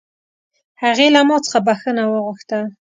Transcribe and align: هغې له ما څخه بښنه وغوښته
هغې 0.83 1.07
له 1.15 1.21
ما 1.27 1.37
څخه 1.45 1.59
بښنه 1.67 2.03
وغوښته 2.07 2.59